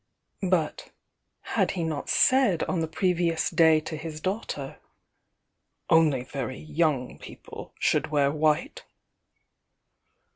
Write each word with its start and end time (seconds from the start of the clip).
But— 0.49 0.89
had 1.55 1.69
he 1.77 1.83
not 1.83 2.09
said 2.09 2.63
on 2.63 2.79
the 2.81 2.87
previous 2.87 3.51
day 3.51 3.79
to 3.81 3.95
his 3.95 4.19
daughter, 4.19 4.79
"Only 5.91 6.23
very 6.23 6.57
young 6.57 7.19
people 7.19 7.75
diould 7.79 8.09
wear 8.09 8.31
white?" 8.31 8.83